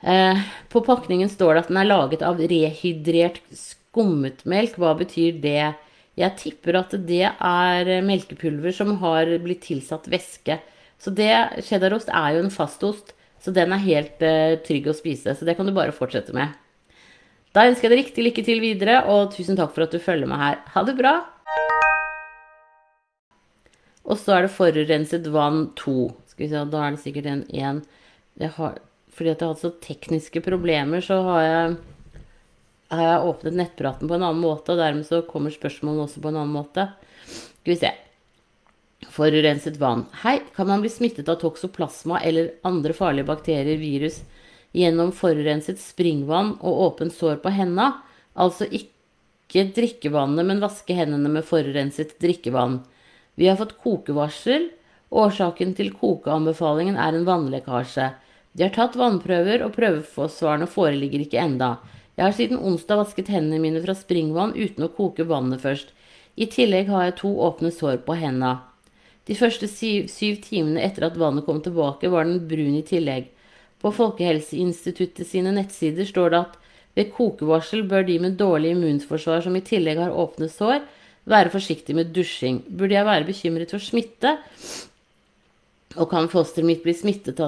[0.03, 4.79] Eh, på pakningen står det at den er laget av rehydrert skummet melk.
[4.79, 5.73] Hva betyr det?
[6.18, 10.61] Jeg tipper at det er melkepulver som har blitt tilsatt væske.
[11.03, 11.33] Så det,
[11.66, 13.14] cheddarost er jo en fastost.
[13.42, 15.35] Så den er helt eh, trygg å spise.
[15.35, 16.55] Så det kan du bare fortsette med.
[17.53, 20.31] Da ønsker jeg deg riktig lykke til videre, og tusen takk for at du følger
[20.31, 20.61] meg her.
[20.77, 21.32] Ha det bra!
[24.03, 25.97] Og så er det forurenset vann 2.
[26.33, 27.83] Skal vi se, da er det sikkert en 1.
[29.12, 31.75] fordi at jeg har hatt så tekniske problemer, så har jeg,
[32.91, 36.33] har jeg åpnet nettpraten på en annen måte, og dermed så kommer spørsmålene også på
[36.33, 36.88] en annen måte.
[37.29, 37.93] Skal vi se.
[39.12, 40.07] Forurenset vann.
[40.23, 44.23] Hei, kan man bli smittet av toksoplasma eller andre farlige bakterier, virus,
[44.73, 47.91] gjennom forurenset springvann og åpent sår på henda?
[48.33, 52.81] Altså ikke drikkevannet, men vaske hendene med forurenset drikkevann.
[53.35, 54.68] Vi har fått kokevarsel.
[55.12, 58.12] Årsaken til kokeanbefalingen er en vannlekkasje.
[58.53, 61.77] De har tatt vannprøver, og prøvesvarene foreligger ikke enda.
[62.16, 65.95] Jeg har siden onsdag vasket hendene mine fra springvann uten å koke vannet først.
[66.37, 68.59] I tillegg har jeg to åpne sår på henda.
[69.29, 73.31] De første syv, syv, timene etter at vannet kom tilbake, var den brun i tillegg.
[73.81, 76.59] På Folkehelseinstituttet sine nettsider står det at
[76.97, 80.83] ved kokevarsel bør de med dårlig immunforsvar som i tillegg har åpne sår,
[81.29, 82.63] være forsiktig med dusjing.
[82.67, 84.37] Burde jeg være bekymret for smitte?
[86.01, 87.41] Og kan fosteret mitt bli smittet,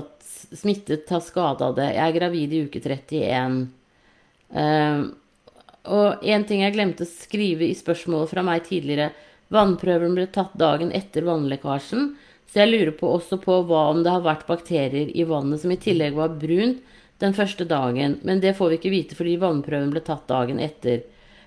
[0.55, 1.91] smittet ta skade av det?
[1.97, 3.61] Jeg er gravid i uke 31.
[4.55, 5.05] Uh, ehm,
[5.95, 9.13] og en ting jeg glemte å skrive i spørsmålet fra meg tidligere,
[9.53, 12.15] Vannprøven ble tatt dagen etter vannlekkasjen,
[12.49, 15.73] så jeg lurer på også på hva om det har vært bakterier i vannet som
[15.75, 16.81] i tillegg var brunt
[17.23, 21.05] den første dagen, men det får vi ikke vite fordi vannprøven ble tatt dagen etter.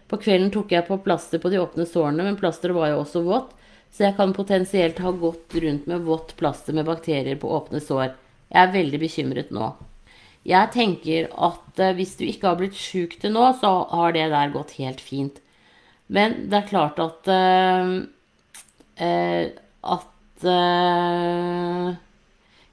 [0.08, 3.24] På kvelden tok jeg på plaster på de åpne sårene, men plasteret var jo også
[3.26, 3.52] vått,
[3.92, 8.14] så jeg kan potensielt ha gått rundt med vått plaster med bakterier på åpne sår.
[8.48, 9.72] Jeg er veldig bekymret nå.
[10.48, 14.30] Jeg tenker at eh, hvis du ikke har blitt sjuk til nå, så har det
[14.32, 15.42] der gått helt fint.
[16.08, 17.98] Men det er klart at uh,
[19.92, 21.90] At uh,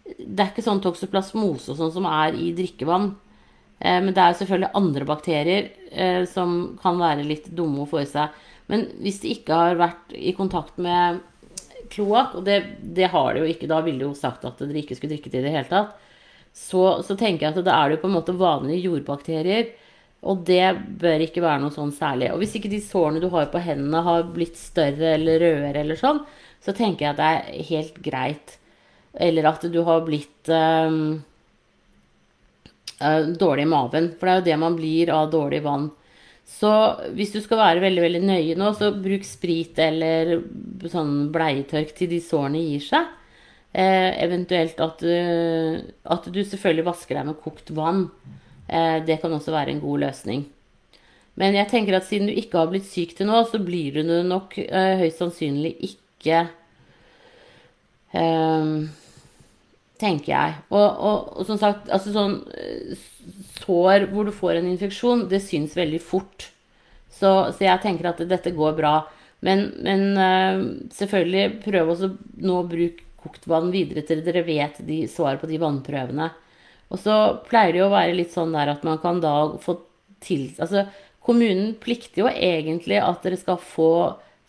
[0.07, 3.11] Det er ikke sånn toksoplasmose og sånn som er i drikkevann.
[3.85, 5.73] Uh, men det er selvfølgelig andre bakterier
[6.27, 8.33] som kan være litt dumme å få i seg.
[8.67, 11.21] Men hvis de ikke har vært i kontakt med
[11.93, 12.57] kloakk, og det,
[12.97, 15.31] det, har de jo ikke, da ville de jo sagt at dere ikke skulle drikke
[15.31, 15.93] det i det hele tatt,
[16.51, 19.71] så, så tenker jeg at da er det jo på en måte vanlige jordbakterier
[20.25, 20.65] og det
[21.01, 22.31] bør ikke være noe sånn særlig.
[22.33, 26.01] Og hvis ikke de sårene du har på hendene har blitt større eller rødere eller
[26.01, 26.23] sånn,
[26.65, 28.57] så tenker jeg at det er helt greit.
[29.21, 31.21] Eller at du har blitt um,
[33.05, 34.09] uh, dårlig i maven.
[34.19, 35.91] For det er jo det man blir av dårlig vann.
[36.45, 36.71] Så
[37.17, 40.39] hvis du skal være veldig veldig nøye nå, så bruk sprit eller
[40.93, 43.13] sånn bleietørk til de sårene gir seg.
[43.75, 45.79] Eh, eventuelt at, uh,
[46.15, 48.09] at du selvfølgelig vasker deg med kokt vann.
[48.69, 50.45] Eh, det kan også være en god løsning.
[51.35, 54.13] Men jeg tenker at siden du ikke har blitt syk til nå, så blir du
[54.25, 56.45] nok eh, høyst sannsynlig ikke
[58.15, 58.87] um,
[60.01, 60.55] Tenker jeg.
[60.75, 62.39] Og, og, og, som sagt, altså sånn
[63.61, 66.49] sår hvor du får en infeksjon, det syns veldig fort.
[67.15, 68.97] Så, så jeg tenker at dette går bra.
[69.45, 70.63] Men, men uh,
[70.95, 72.11] selvfølgelig prøv også
[72.43, 76.29] nå å bruke kokt vann videre til dere vet de svar på de vannprøvene.
[76.93, 77.15] Og så
[77.47, 79.79] pleier det jo å være litt sånn der at man kan da få
[80.25, 80.87] til Altså,
[81.25, 83.91] kommunen plikter jo egentlig at dere skal få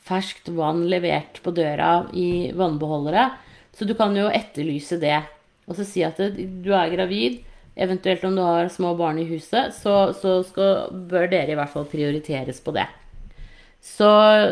[0.05, 3.29] ferskt vann levert på døra i vannbeholdere.
[3.75, 5.17] Så du kan jo etterlyse det.
[5.65, 7.39] Og så si at du er gravid,
[7.75, 11.73] eventuelt om du har små barn i huset, så, så skal, bør dere i hvert
[11.73, 12.86] fall prioriteres på det.
[13.86, 14.08] Så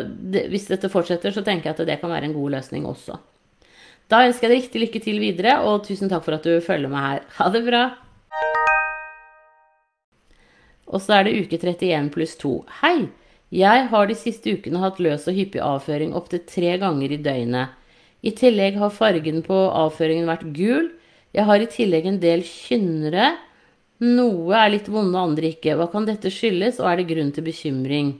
[0.05, 3.17] det, hvis dette fortsetter, så tenker jeg at det kan være en god løsning også.
[4.11, 6.91] Da ønsker jeg deg riktig lykke til videre, og tusen takk for at du følger
[6.91, 7.27] meg her.
[7.39, 7.83] Ha det bra!
[10.93, 12.55] Og så er det uke 31 pluss 2.
[12.83, 12.97] Hei!
[13.53, 17.73] Jeg har de siste ukene hatt løs og hyppig avføring opptil tre ganger i døgnet.
[18.25, 20.87] I tillegg har fargen på avføringen vært gul.
[21.33, 23.33] Jeg har i tillegg en del kynnere.
[24.03, 25.77] Noe er litt vonde, andre ikke.
[25.79, 28.15] Hva kan dette skyldes, og er det grunn til bekymring?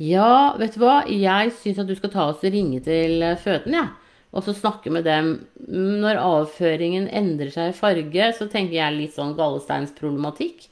[0.00, 3.76] Ja, vet du hva, jeg syns at du skal ta oss og ringe til føden,
[3.76, 3.90] jeg.
[3.90, 4.10] Ja.
[4.30, 5.32] Og så snakke med dem.
[5.66, 10.68] Når avføringen endrer seg i farge, så tenker jeg litt sånn gallesteinsproblematikk.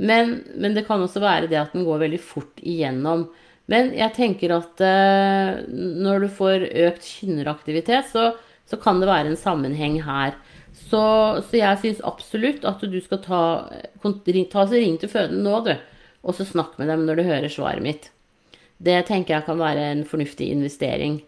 [0.00, 3.26] Men, men det kan også være det at den går veldig fort igjennom.
[3.72, 8.30] Men jeg tenker at eh, når du får økt kynneraktivitet, så,
[8.70, 10.36] så, kan det være en sammenheng her.
[10.72, 11.02] Så,
[11.48, 13.42] så jeg syns absolutt at du skal ta,
[14.00, 15.74] ta så ring til fødende nå, du.
[16.20, 18.10] Og så snakk med dem når du hører svaret mitt.
[18.80, 21.20] Det tenker jeg kan være en fornuftig investering.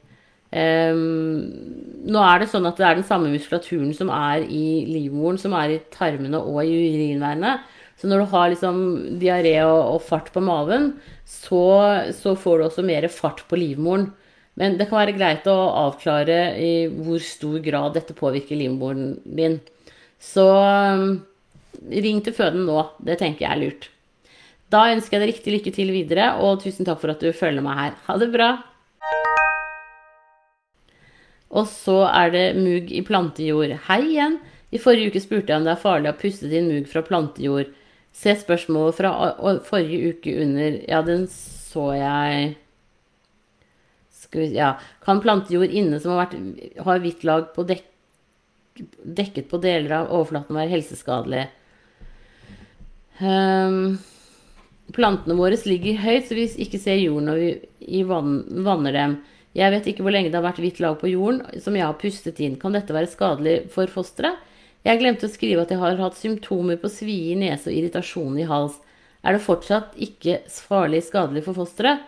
[0.52, 1.48] Um,
[2.12, 5.54] nå er det sånn at det er den samme muskulaturen som er i livmoren, som
[5.56, 7.56] er i tarmene og i urinveiene.
[7.96, 8.78] Så når du har liksom
[9.20, 10.90] diaré og, og, fart på maven,
[11.28, 11.62] så,
[12.16, 14.10] så, får du også mer fart på livmoren.
[14.60, 19.60] Men det kan være greit å avklare i hvor stor grad dette påvirker livmoren din.
[20.20, 21.22] Så um,
[21.88, 22.84] ring til føden nå.
[23.00, 23.88] Det tenker jeg er lurt.
[24.72, 27.64] Da ønsker jeg deg riktig lykke til videre, og tusen takk for at du følger
[27.64, 27.96] meg her.
[28.06, 28.50] Ha det bra!
[31.52, 33.74] Og så er det mugg i plantejord.
[33.88, 34.38] Hei igjen!
[34.72, 37.72] I forrige uke spurte jeg om det er farlig å puste inn mugg fra plantejord.
[38.16, 39.12] Se spørsmålet fra
[39.68, 42.54] forrige uke under Ja, den så jeg
[44.40, 44.78] vi Ja.
[45.04, 47.84] Kan plantejord inne som har, vært, har hvitt lag på dek,
[49.04, 51.48] dekket på deler av overflaten, være helseskadelig?
[53.20, 53.98] Um,
[54.92, 59.18] plantene våre ligger høyt, så vi ikke ser jorden når vi vann, vanner dem.
[59.52, 61.98] Jeg vet ikke hvor lenge det har vært hvitt lag på jorden som jeg har
[62.00, 62.56] pustet inn.
[62.60, 64.40] Kan dette være skadelig for fosteret?
[64.82, 68.40] Jeg glemte å skrive at jeg har hatt symptomer på svie i nese og irritasjon
[68.40, 68.80] i hals.
[69.22, 72.02] Er det fortsatt ikke farlig skadelig for fosteret?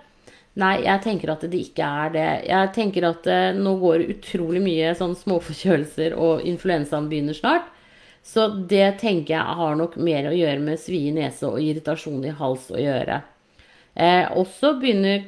[0.61, 2.29] Nei, jeg tenker at det ikke er det.
[2.47, 7.67] Jeg tenker at eh, nå går det utrolig mye sånn småforkjølelser, og influensaen begynner snart.
[8.25, 12.23] Så det tenker jeg har nok mer å gjøre med svie i nese og irritasjon
[12.25, 13.19] i hals å gjøre.
[13.95, 15.27] Eh, også begynner,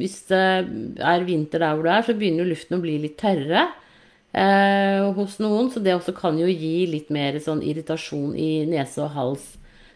[0.00, 0.42] hvis det
[1.02, 3.64] er vinter der hvor du er, så begynner luften å bli litt tørrere
[4.34, 5.70] eh, hos noen.
[5.70, 9.46] Så det også kan jo gi litt mer sånn irritasjon i nese og hals.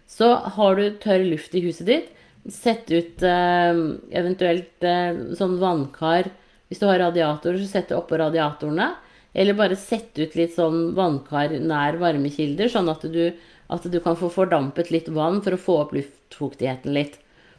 [0.08, 2.08] Så har du tørr luft i huset ditt,
[2.52, 3.80] sett ut eh,
[4.20, 6.30] eventuelt eh, sånn vannkar.
[6.68, 8.90] Hvis du har radiatorer, så sett det oppå radiatorene.
[9.38, 13.30] Eller bare sett ut litt sånn vannkar nær varmekilder, sånn at du,
[13.68, 17.18] at du kan få fordampet litt vann for å få opp luftfuktigheten litt.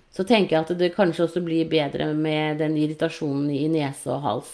[0.10, 4.26] Så tenker jeg at det kanskje også blir bedre med den irritasjonen i nese og
[4.26, 4.54] hals.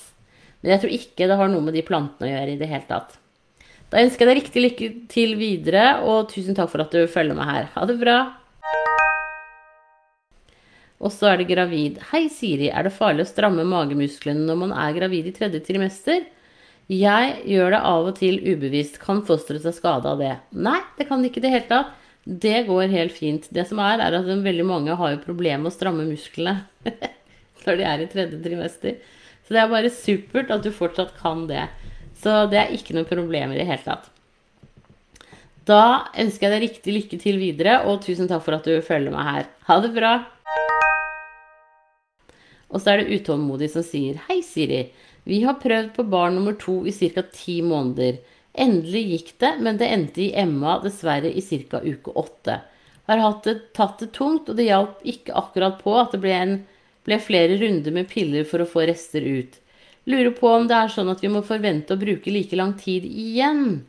[0.62, 2.90] Men jeg tror ikke det har noe med de plantene å gjøre i det hele
[2.90, 3.16] tatt.
[3.94, 7.38] Da ønsker jeg deg riktig lykke til videre, og tusen takk for at du følger
[7.38, 7.72] meg her.
[7.78, 8.20] Ha det bra!
[11.04, 12.00] Og så er det gravid.
[12.12, 12.70] Hei, Siri.
[12.72, 16.24] Er det farlig å stramme magemusklene når man er gravid i tredje trimester?
[16.92, 19.00] Jeg gjør det av og til ubevisst.
[19.02, 20.36] Kan fosteret ta skade av det?
[20.56, 21.94] Nei, det kan ikke i det hele tatt.
[22.26, 23.46] Det går helt fint.
[23.54, 26.64] Det som er, er at veldig mange har jo problemer med å stramme musklene
[27.66, 28.98] når de er i tredje trimester.
[29.46, 31.68] Så det er bare supert at du fortsatt kan det.
[32.18, 34.10] Så det er ikke noe problem i det hele tatt.
[35.66, 39.14] Da ønsker jeg deg riktig lykke til videre, og tusen takk for at du følger
[39.14, 39.52] meg her.
[39.70, 40.14] Ha det bra!
[42.76, 44.84] Og så er det utålmodig som sier Hei, Siri.
[45.26, 47.24] Vi har prøvd på barn nummer to i ca.
[47.32, 48.20] ti måneder.
[48.52, 51.80] Endelig gikk det, men det endte i Emma dessverre i ca.
[51.82, 52.60] uke åtte.
[53.08, 56.56] Har det, tatt det tungt, og det hjalp ikke akkurat på at det ble en
[57.06, 59.60] ble flere runder med piller for å få rester ut.
[60.10, 63.06] Lurer på om det er sånn at vi må forvente å bruke like lang tid
[63.06, 63.86] igjen.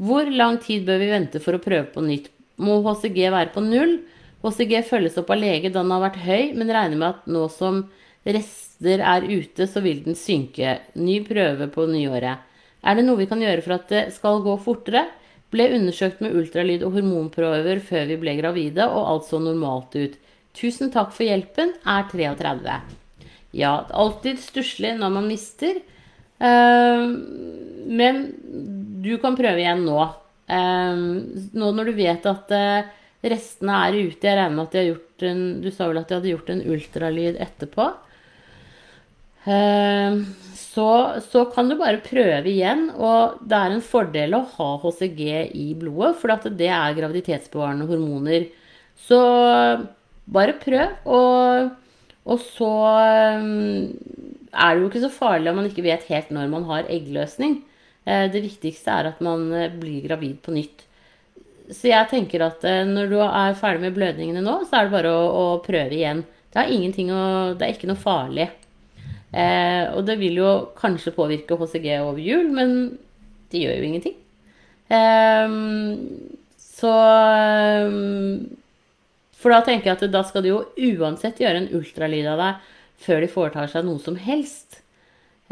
[0.00, 2.30] Hvor lang tid bør vi vente for å prøve på nytt?
[2.60, 3.98] Må HCG være på null?
[4.42, 7.46] HCG følges opp av lege da den har vært høy, men regner med at nå
[7.52, 7.84] som
[8.26, 10.78] rester er ute, så vil den synke.
[10.98, 12.42] Ny prøve på nyåret.
[12.82, 15.06] Er det noe vi kan gjøre for at det skal gå fortere?
[15.52, 20.18] Ble undersøkt med ultralyd og hormonprøver før vi ble gravide, og alt så normalt ut.
[20.56, 22.78] Tusen takk for hjelpen er 33.
[23.56, 25.78] Ja, alltid stusslig når man mister.
[26.42, 27.12] Uh,
[27.86, 28.24] men
[29.04, 30.00] du kan prøve igjen nå.
[30.50, 30.98] Uh,
[31.54, 32.90] nå når du vet at uh,
[33.22, 34.26] restene er ute.
[34.26, 36.50] Jeg regner med at de har gjort en Du sa vel at de hadde gjort
[36.52, 37.90] en ultralyd etterpå.
[39.42, 40.88] Så,
[41.26, 42.88] så, kan du bare prøve igjen.
[42.94, 45.22] Og det er en fordel å ha HCG
[45.58, 48.48] i blodet, for det er graviditetsbevarende hormoner.
[49.06, 49.20] Så
[50.30, 50.98] bare prøv.
[51.06, 51.78] Og
[52.22, 52.70] Og så
[53.42, 53.90] um,
[54.54, 57.56] er det jo ikke så farlig om man ikke vet helt når man har eggløsning.
[58.06, 60.84] Eh, det viktigste er at man eh, blir gravid på nytt.
[61.70, 64.96] Så jeg tenker at eh, når du er ferdig med blødningene nå, så er det
[64.96, 66.24] bare å, å prøve igjen.
[66.52, 67.22] Det er, å,
[67.56, 68.48] det er ikke noe farlig.
[69.32, 72.76] Eh, og det vil jo kanskje påvirke HCG over jul, men
[73.52, 74.18] det gjør jo ingenting.
[74.92, 75.56] Eh,
[76.82, 76.92] så
[79.38, 80.62] For da tenker jeg at da skal de jo
[80.98, 82.70] uansett gjøre en ultralyd av deg
[83.02, 84.82] før de foretar seg noe som helst.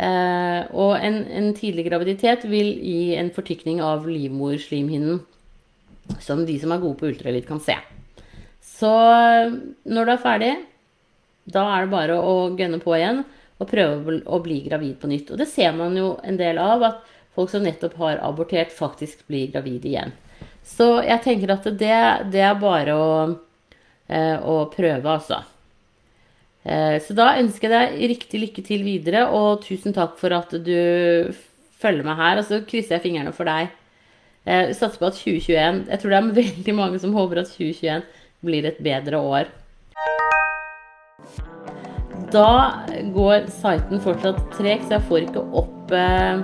[0.01, 5.21] Eh, og en, en, tidlig graviditet vil gi en fortykning av livmorslimhinnen,
[6.23, 7.77] som de som er gode på ultralyd, kan se.
[8.61, 8.91] Så
[9.85, 10.55] når du er ferdig,
[11.51, 13.23] da er det bare å gønne på igjen
[13.61, 15.33] og prøve å bli gravid på nytt.
[15.33, 19.27] Og det ser man jo en del av, at folk som nettopp har abortert, faktisk
[19.29, 20.15] blir gravid igjen.
[20.65, 21.97] Så jeg tenker at det,
[22.33, 23.11] det er bare å,
[24.09, 25.43] eh, å prøve, altså.
[26.63, 30.53] Eh, så da ønsker jeg deg riktig lykke til videre, og tusen takk for at
[30.53, 31.33] du
[31.81, 32.41] følger meg her.
[32.41, 33.73] Og så krysser jeg fingrene for deg.
[34.45, 37.51] Eh, vi satser på at 2021 Jeg tror det er veldig mange som håper at
[37.53, 38.07] 2021
[38.41, 39.51] blir et bedre år.
[42.33, 42.53] Da
[43.13, 46.41] går siten fortsatt tregt, så jeg får ikke opp eh,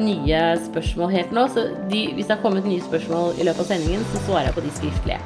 [0.00, 1.44] nye spørsmål helt nå.
[1.52, 4.56] Så de, hvis det har kommet nye spørsmål i løpet av sendingen, så svarer jeg
[4.56, 5.20] på de skriftlige.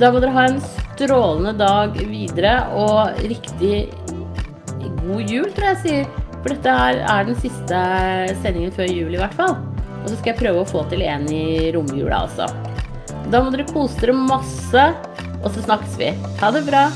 [0.00, 3.90] Da må dere ha en strålende dag videre, og riktig
[5.02, 6.26] god jul, tror jeg jeg sier.
[6.40, 7.82] For dette her er den siste
[8.40, 9.58] sendingen før jul, i hvert fall.
[10.00, 12.48] Og så skal jeg prøve å få til en i romjula, altså.
[13.30, 14.88] Da må dere kose dere masse,
[15.40, 16.12] og så snakkes vi.
[16.40, 16.88] Ha det bra.